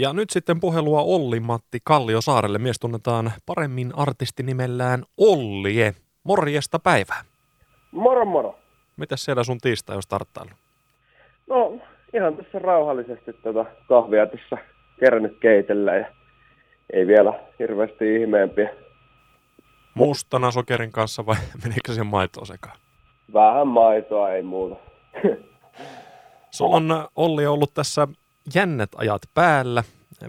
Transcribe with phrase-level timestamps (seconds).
[0.00, 2.58] Ja nyt sitten puhelua Olli-Matti Kalliosaarelle.
[2.58, 5.94] Mies tunnetaan paremmin artistinimellään Ollie.
[6.24, 7.24] Morjesta päivää.
[7.92, 8.58] Moro moro.
[8.96, 10.50] Mitäs siellä sun tiistai on starttailu?
[11.46, 11.78] No
[12.14, 14.58] ihan tässä rauhallisesti tätä kahvia tässä
[15.00, 16.06] kerännyt keitellä ja
[16.92, 18.68] ei vielä hirveästi ihmeempiä.
[19.94, 22.76] Mustana sokerin kanssa vai menikö siihen maitoa sekaan?
[23.32, 24.76] Vähän maitoa, ei muuta.
[26.50, 28.08] Sulla on Olli ollut tässä
[28.54, 29.82] jännät ajat päällä.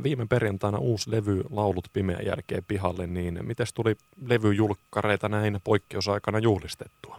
[0.04, 3.96] Viime perjantaina uusi levy Laulut pimeän jälkeen pihalle, niin miten tuli
[4.28, 7.18] levyjulkkareita näin poikkeusaikana juhlistettua?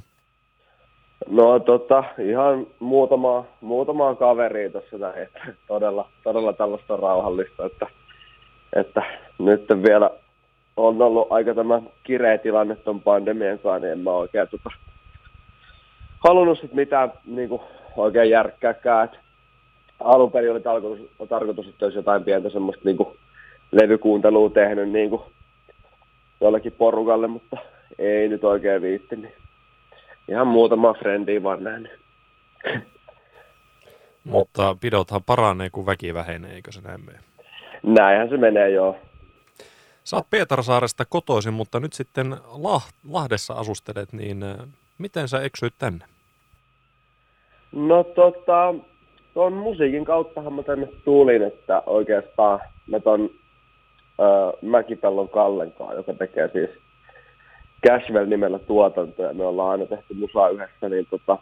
[1.29, 7.87] No tota, ihan muutama, muutamaa kaveria tuossa näin, että todella, todella tällaista rauhallista, että,
[8.77, 9.03] että
[9.39, 10.11] nyt vielä
[10.77, 14.71] on ollut aika tämä kireä tilanne tuon pandemian kanssa, niin en mä oikein tota,
[16.29, 17.63] halunnut sit mitään niin kuin,
[17.97, 19.05] oikein järkkääkään.
[19.05, 19.30] Et
[20.01, 23.19] alun perin oli tarkoitus, tarkoitus, että olisi jotain pientä semmoista niin kuin,
[23.73, 25.23] levykuuntelua tehnyt niin kuin,
[26.41, 27.57] jollekin porukalle, mutta
[27.99, 29.17] ei nyt oikein viitti.
[29.17, 29.33] Niin
[30.29, 32.01] ihan muutama frendiä vaan nähnyt.
[34.25, 37.19] Mutta pidothan paranee, kun väki vähenee, eikö se näin mene?
[37.83, 38.97] Näinhän se menee, joo.
[40.05, 42.37] Sä oot Pietarsaaresta kotoisin, mutta nyt sitten
[43.11, 44.57] Lahdessa asustelet, niin äh,
[44.99, 46.05] miten sä eksyit tänne?
[47.73, 48.75] No tota,
[49.35, 53.31] tuon musiikin kauttahan mä tänne tulin, että oikeastaan mä ton
[54.21, 56.71] äh, Mäkipellon Kallenkaan, joka tekee siis
[57.87, 61.39] Cashwell-nimellä tuotantoja, me ollaan aina tehty musaa yhdessä, niin tota,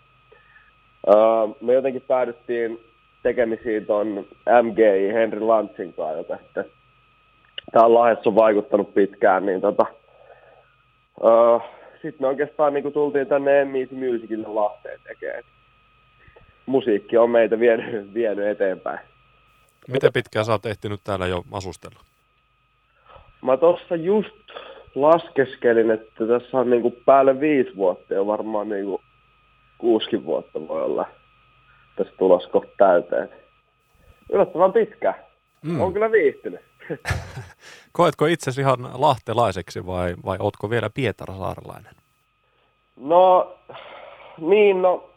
[1.09, 2.81] äh, me jotenkin päädyttiin
[3.23, 4.27] tekemisiin ton
[4.63, 6.65] MGI Henry Lantsin kanssa, joka sitten
[7.73, 9.87] täällä Lahdessa on vaikuttanut pitkään, niin tota,
[11.23, 15.43] uh, sitten me oikeastaan niin tultiin tänne M-Easy Musicille Lahteen tekemään.
[16.69, 18.99] Musiikki on meitä vienyt, vienyt eteenpäin.
[19.89, 22.01] Miten pitkään sä oot ehtinyt täällä jo asustella?
[23.43, 24.35] Mä tuossa just
[24.95, 28.99] laskeskelin, että tässä on niin päälle viisi vuotta ja varmaan niin
[29.79, 31.09] kuusikin vuotta voi olla
[31.97, 32.49] tässä tulossa
[32.79, 33.29] täyteen.
[34.33, 35.15] Yllättävän pitkä.
[35.63, 35.81] Mm.
[35.81, 36.61] On kyllä viihtynyt.
[37.93, 41.93] Koetko itsesi ihan lahtelaiseksi vai, vai ootko vielä Pietarsaarelainen?
[42.97, 43.53] No,
[44.39, 45.11] niin no,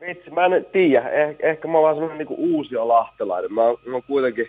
[0.00, 1.08] vitsi, mä en tiedä.
[1.08, 3.52] Eh, ehkä mä oon vaan semmoinen niinku uusi lahtelainen.
[3.52, 4.48] Mä oon, mä oon kuitenkin,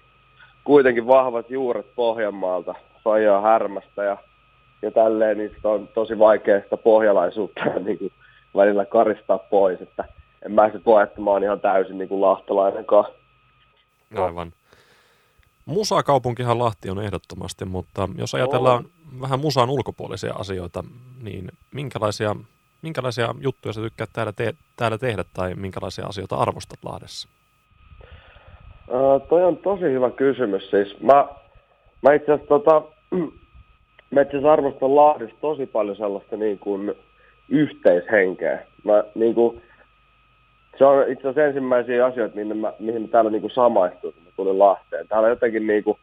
[0.63, 4.17] kuitenkin vahvat juuret Pohjanmaalta, Fajaa Härmästä ja,
[4.81, 8.11] ja tälleen, niin on tosi vaikea sitä pohjalaisuutta niin kuin
[8.55, 9.81] välillä karistaa pois.
[9.81, 10.03] Että
[10.45, 13.05] en mä sitten voi, että mä oon ihan täysin niin kuin lahtelainenkaan.
[14.15, 14.53] Aivan.
[15.65, 19.21] Musakaupunkihan Lahti on ehdottomasti, mutta jos ajatellaan oh.
[19.21, 20.83] vähän musan ulkopuolisia asioita,
[21.21, 22.35] niin minkälaisia,
[22.81, 27.29] minkälaisia juttuja sä tykkäät täällä, te- täällä tehdä tai minkälaisia asioita arvostat Lahdessa?
[28.87, 30.69] Uh, toi on tosi hyvä kysymys.
[30.69, 31.27] Siis mä,
[32.01, 32.81] mä itse asiassa tota,
[34.11, 36.93] mä arvostan Lahdessa tosi paljon sellaista niin kuin
[37.49, 38.65] yhteishenkeä.
[38.83, 39.61] Mä, niin kuin,
[40.77, 44.59] se on itse asiassa ensimmäisiä asioita, mihin mä, mihin mä täällä niin kuin samaistuin tulin
[44.59, 45.07] Lahteen.
[45.07, 45.99] Täällä on jotenkin niinku,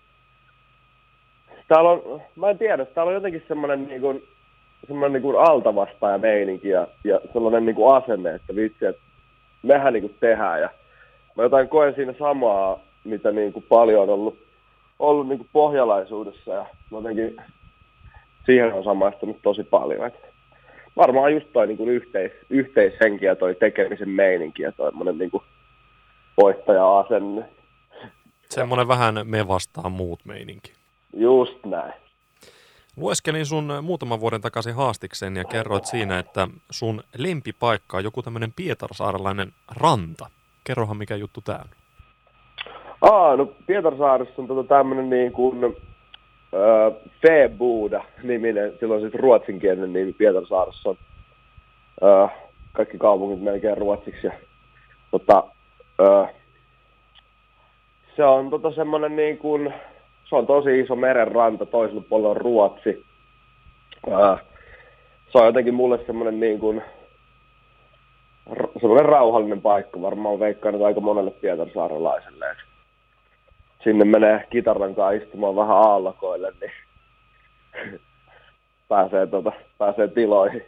[1.69, 4.23] täällä on, mä en tiedä, täällä on jotenkin semmoinen niinku,
[4.87, 9.03] semmoinen niinku altavastaaja meininki ja, ja sellainen niinku asenne, että vitsi, että
[9.63, 10.71] mehän niinku tehdään ja
[11.37, 14.39] mä jotain koen siinä samaa, mitä niinku paljon on ollut,
[14.99, 17.37] ollut niinku pohjalaisuudessa ja jotenkin
[18.47, 20.07] siihen on samaistunut tosi paljon.
[20.07, 20.15] Et
[20.97, 25.43] varmaan just toi niinku yhteis, yhteishenki ja toi tekemisen meininki ja toi niinku
[26.43, 27.45] voittaja-asenne.
[28.51, 30.73] Semmoinen vähän me vastaan muut meininki.
[31.17, 32.04] Just näin.
[32.97, 38.53] Lueskelin sun muutaman vuoden takaisin haastiksen ja kerroit siinä, että sun lempipaikka on joku tämmöinen
[38.57, 40.27] pietarsaarelainen ranta.
[40.65, 41.71] Kerrohan mikä juttu tää on.
[43.01, 45.73] Aa, no Pietarsaaressa on tota tämmöinen niin kuin äh,
[47.23, 50.97] Febuda niminen, silloin siis ruotsinkielinen nimi Pietarsaaressa on.
[52.05, 52.31] Äh,
[52.73, 54.33] kaikki kaupungit melkein ruotsiksi ja
[55.11, 55.45] tota,
[56.01, 56.35] äh,
[58.17, 59.75] se on tota semmoinen niin kuin,
[60.35, 63.05] se on tosi iso merenranta, toisella puolella on Ruotsi.
[64.11, 64.39] Ää,
[65.33, 66.83] se on jotenkin mulle semmoinen niin kuin,
[68.81, 72.47] semmoinen rauhallinen paikka, varmaan veikkaan aika monelle pietarsaarelaiselle.
[73.85, 76.73] Sinne menee kitaran kanssa istumaan vähän aallakoille, niin
[78.89, 80.63] pääsee, tota, pääsee tiloihin.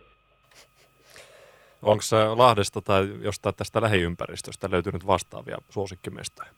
[1.83, 6.51] Onko se Lahdesta tai jostain tästä lähiympäristöstä löytynyt vastaavia suosikkimestoja?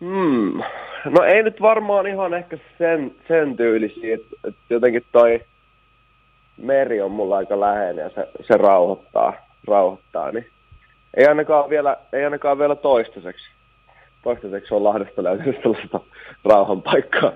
[0.00, 0.62] Hmm.
[1.04, 5.40] No ei nyt varmaan ihan ehkä sen, sen tyylisiä, että, että jotenkin toi
[6.56, 9.32] meri on mulla aika läheinen ja se, se rauhoittaa,
[9.66, 10.46] rauhoittaa niin
[11.16, 13.44] ei ainakaan vielä, ei ainakaan vielä toistaiseksi.
[14.22, 16.00] toistaiseksi on Lahdesta löytynyt sellaista
[16.44, 17.32] rauhan paikkaa.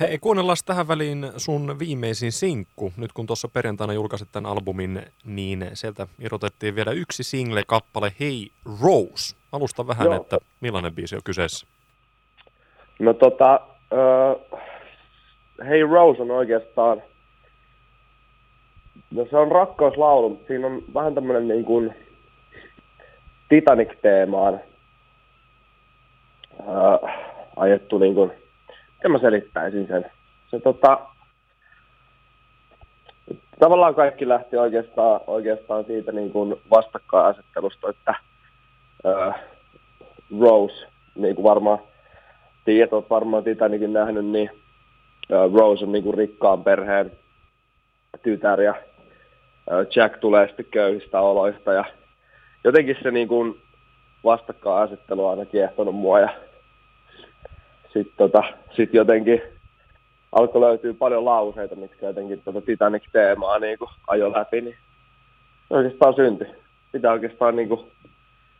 [0.00, 2.92] Hei, kuunnellaan tähän väliin sun viimeisin sinkku.
[2.96, 8.46] Nyt kun tuossa perjantaina julkaisit tämän albumin, niin sieltä irrotettiin vielä yksi single-kappale Hey
[8.82, 9.36] Rose.
[9.52, 10.16] Alusta vähän, Joo.
[10.16, 11.66] että millainen biisi on kyseessä?
[12.98, 13.60] No tota,
[13.92, 14.58] uh,
[15.66, 17.02] Hey Rose on oikeastaan,
[19.10, 21.94] no se on rakkauslaulu, mutta siinä on vähän tämmöinen niin kuin
[23.48, 24.60] Titanic-teemaan
[26.58, 27.10] uh,
[27.56, 28.32] ajettu niin kuin,
[28.94, 30.10] miten mä selittäisin sen.
[30.50, 30.98] Se tota,
[33.58, 38.14] tavallaan kaikki lähti oikeastaan, oikeastaan siitä niin kuin vastakkainasettelusta, että
[39.04, 39.34] uh,
[40.40, 41.78] Rose, niin kuin varmaan
[42.68, 44.50] tiedät, olet varmaan Titanicin nähnyt, niin
[45.54, 47.12] Rose on niin kuin rikkaan perheen
[48.22, 48.74] tytär ja
[49.96, 51.84] Jack tulee sitten köyhistä oloista ja
[52.64, 53.60] jotenkin se niin kuin
[54.24, 56.28] vastakkainasettelu on aina kiehtonut mua ja
[57.92, 58.42] sitten tota,
[58.76, 59.42] sit jotenkin
[60.32, 64.76] alkoi löytyä paljon lauseita, mitkä jotenkin tuota Titanic-teemaa niin kuin ajo läpi, niin
[65.70, 66.48] oikeastaan syntyi.
[66.92, 67.80] Pitää oikeastaan, niin kuin,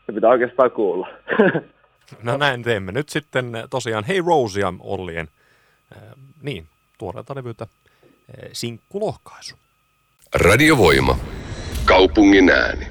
[0.06, 1.08] se pitää oikeastaan kuulla.
[2.22, 2.92] No näin teemme.
[2.92, 5.28] Nyt sitten tosiaan Hei Rosia Ollien,
[5.96, 6.02] äh,
[6.42, 6.68] niin,
[6.98, 9.56] tuoreelta levyltä äh, sinkkulohkaisu.
[10.34, 11.18] Radiovoima.
[11.84, 12.86] Kaupungin ääni.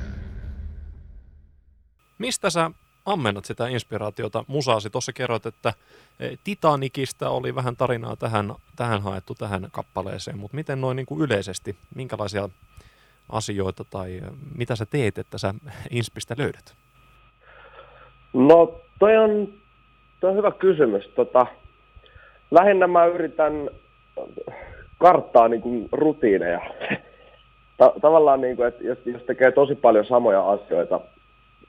[2.18, 2.72] Mistä sä
[3.06, 4.90] ammennat sitä inspiraatiota musaasi?
[4.90, 5.74] Tuossa kerroit, että
[6.44, 11.78] Titanikista oli vähän tarinaa tähän, tähän haettu tähän kappaleeseen, mutta miten noin niin kuin yleisesti,
[11.96, 12.50] minkälaisia
[13.30, 14.22] asioita tai
[14.56, 15.54] mitä sä teet, että sä
[15.90, 16.75] inspistä löydät?
[18.34, 19.48] No toi on,
[20.20, 21.08] toi on hyvä kysymys.
[21.08, 21.46] Tota,
[22.52, 23.70] lähinnä mä yritän
[24.98, 26.62] karttaa niin kuin rutiineja.
[27.78, 31.00] Ta- tavallaan, niin kuin, että jos, jos tekee tosi paljon samoja asioita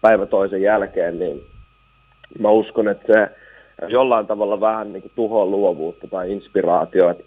[0.00, 1.46] päivä toisen jälkeen, niin
[2.38, 3.28] mä uskon, että se
[3.88, 7.14] jollain tavalla vähän niin tuhoa luovuutta tai inspiraatioa.
[7.14, 7.22] mä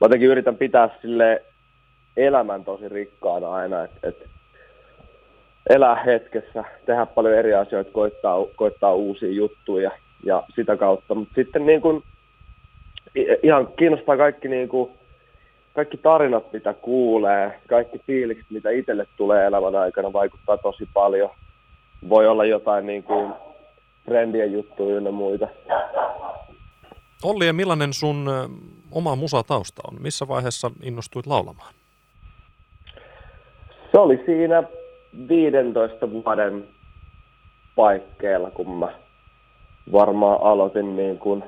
[0.00, 1.42] jotenkin yritän pitää sille
[2.16, 4.28] elämän tosi rikkaana aina, että, että
[5.70, 9.90] elää hetkessä, tehdä paljon eri asioita, koittaa, koittaa uusia juttuja
[10.24, 11.14] ja sitä kautta.
[11.14, 12.02] Mutta sitten niin kuin,
[13.42, 14.90] ihan kiinnostaa kaikki, niin kuin,
[15.74, 21.30] kaikki tarinat, mitä kuulee, kaikki fiilikset, mitä itselle tulee elämän aikana, vaikuttaa tosi paljon.
[22.08, 23.32] Voi olla jotain niin kuin,
[24.04, 25.48] trendien juttuja ja muita.
[27.22, 28.30] Olli, ja millainen sun
[28.92, 30.02] oma musatausta on?
[30.02, 31.74] Missä vaiheessa innostuit laulamaan?
[33.92, 34.62] Se oli siinä
[35.28, 36.64] 15 vuoden
[37.76, 38.88] paikkeilla, kun mä
[39.92, 41.44] varmaan aloitin niin kuin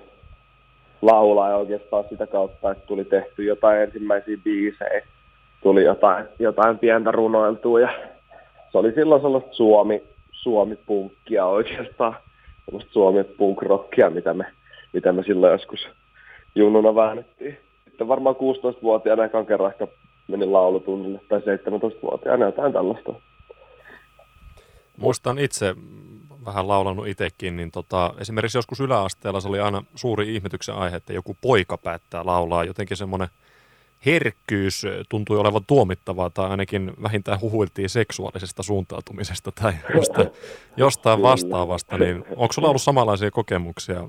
[1.03, 5.07] laulaa ja oikeastaan sitä kautta, että tuli tehty jotain ensimmäisiä biisejä,
[5.63, 7.89] tuli jotain, jotain pientä runoiltua ja
[8.73, 10.03] se oli silloin sellaista Suomi,
[10.33, 12.17] Suomi-punkkia oikeastaan
[12.65, 14.45] semmoista Suomen punk-rockia, mitä me,
[14.93, 15.89] mitä me silloin joskus
[16.55, 17.59] junnuna väännettiin.
[17.85, 19.87] Sitten varmaan 16-vuotiaana ekan kerran ehkä
[20.29, 23.15] menin laulutunnille, tai 17-vuotiaana jotain tällaista.
[24.97, 25.75] Muistan itse,
[26.45, 31.13] vähän laulanut itsekin, niin tota, esimerkiksi joskus yläasteella se oli aina suuri ihmetyksen aihe, että
[31.13, 32.65] joku poika päättää laulaa.
[32.65, 33.29] Jotenkin semmoinen
[34.07, 40.29] herkkyys tuntui olevan tuomittavaa tai ainakin vähintään huhuiltiin seksuaalisesta suuntautumisesta tai jostain,
[40.77, 44.09] jostain vastaavasta, niin onko sulla ollut samanlaisia kokemuksia?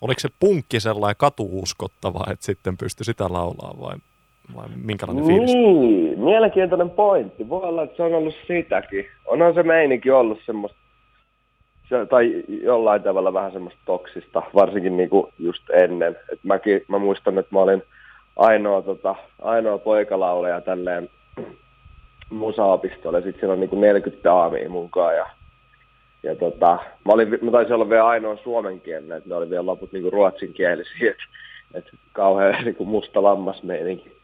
[0.00, 3.96] Oliko se punkki sellainen katuuskottava, että sitten pystyi sitä laulaa vai,
[4.56, 5.52] vai minkälainen fiilis?
[5.52, 7.48] Niin, mielenkiintoinen pointti.
[7.48, 9.06] Voi olla, että se on ollut sitäkin.
[9.26, 10.78] Onhan se meininki ollut semmoista,
[11.88, 16.16] se, tai jollain tavalla vähän semmoista toksista, varsinkin niinku just ennen.
[16.32, 17.82] Et mäkin, mä muistan, että mä olin–
[18.36, 21.10] ainoa, tota, ainoa poikalauleja tälleen
[22.30, 23.22] musaopistolle.
[23.22, 25.26] Sitten siellä on niinku 40 daamia mukaan ja,
[26.22, 29.92] ja tota, mä, olin, mä taisin olla vielä ainoa suomenkielinen, että ne oli vielä loput
[29.92, 31.24] niinku ruotsinkielisiä, että
[31.74, 34.16] et kauhean niinku musta lammas meininki.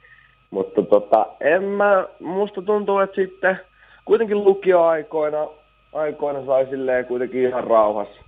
[0.52, 3.61] Mutta tota, en mä, musta tuntuu, että sitten
[4.04, 5.47] kuitenkin lukioaikoina
[5.92, 8.23] aikoina sai silleen kuitenkin ihan rauhassa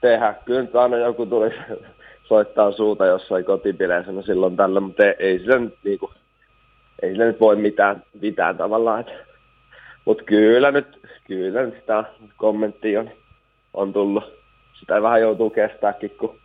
[0.00, 0.34] tehdä.
[0.44, 1.50] Kyllä nyt aina joku tuli
[2.28, 6.10] soittaa suuta jossain kotipileissä no silloin tällä, mutta ei, ei sillä nyt niinku,
[7.02, 9.04] ei sillä nyt voi mitään, mitään tavallaan.
[10.04, 12.04] Mutta kyllä nyt, kyllä nyt sitä
[12.36, 13.10] kommenttia on,
[13.74, 14.24] on tullut.
[14.80, 16.38] Sitä vähän joutuu kestääkin, kun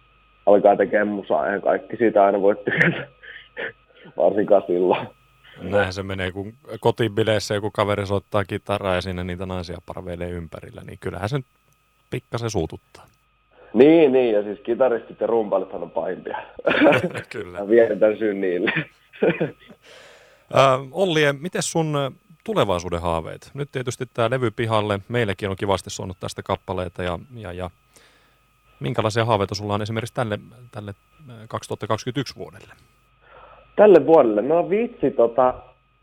[0.45, 3.07] alkaa tekemään musaa ja kaikki siitä aina voi tykätä,
[4.17, 5.07] varsinkaan silloin.
[5.57, 10.81] Näinhän se menee, kun kotibileissä joku kaveri soittaa kitaraa ja sinne niitä naisia parveilee ympärillä,
[10.81, 11.39] niin kyllähän se
[12.09, 13.05] pikkasen suututtaa.
[13.73, 16.37] Niin, niin, ja siis kitaristit ja rumpalithan on pahimpia.
[17.29, 17.67] Kyllä.
[17.67, 18.73] Vietetään syyn niille.
[20.55, 23.51] äh, Olli, miten sun tulevaisuuden haaveet?
[23.53, 27.69] Nyt tietysti tämä levy pihalle, meillekin on kivasti suonut tästä kappaleita ja, ja, ja
[28.81, 30.39] Minkälaisia haaveita sulla on esimerkiksi tälle,
[30.71, 30.93] tälle
[31.47, 32.73] 2021 vuodelle?
[33.75, 34.41] Tälle vuodelle?
[34.41, 35.53] No vitsi, tota,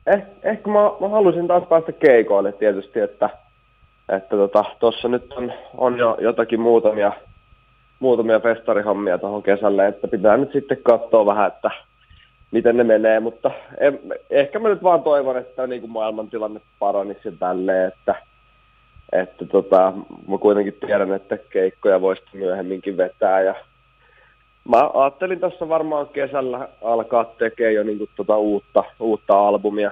[0.06, 3.30] eh, ehkä mä, mä haluaisin taas päästä keikoille tietysti, että
[4.08, 4.64] että tota,
[5.08, 7.12] nyt on, on jo jotakin muutamia,
[8.00, 11.70] muutamia festarihommia tuohon kesälle, että pitää nyt sitten katsoa vähän, että
[12.50, 17.32] miten ne menee, mutta en, ehkä mä nyt vaan toivon, että niin kuin maailmantilanne paranisi
[17.38, 18.14] tälleen, että,
[19.12, 19.92] että tota,
[20.28, 23.54] mä kuitenkin tiedän, että keikkoja voisi myöhemminkin vetää ja
[24.68, 29.90] mä ajattelin tässä varmaan kesällä alkaa tekemään jo niin kuin tota uutta, uutta albumia,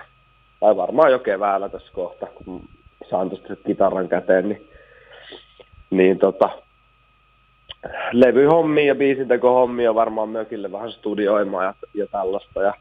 [0.61, 2.63] tai varmaan jo keväällä tässä kohta, kun
[3.11, 4.69] saan tuosta kitaran käteen, niin,
[5.91, 6.51] niin tota,
[8.13, 12.63] levyhommia ja biisintekohommia varmaan mökille vähän studioimaan ja, ja tällaista.
[12.63, 12.75] Ja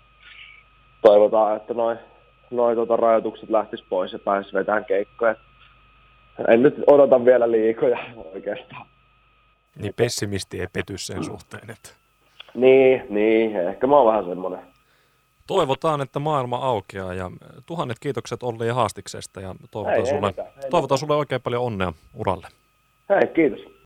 [1.02, 1.98] toivotaan, että noin
[2.52, 5.36] noi tota rajoitukset lähtis pois ja pääsis vetämään keikkoja.
[6.48, 8.00] En nyt odota vielä liikoja
[8.34, 8.86] oikeastaan.
[9.80, 11.90] Niin pessimisti ei pety sen suhteen, että...
[12.54, 14.60] Niin, niin, ehkä mä oon vähän semmoinen.
[15.48, 17.32] Toivotaan, että maailma aukeaa ja
[17.66, 21.42] tuhannet kiitokset Olli ja Haastiksesta ja toivotaan, ei, sulle, ei mitään, ei toivotaan sulle oikein
[21.42, 22.48] paljon onnea uralle.
[23.10, 23.76] Hei, kiitos.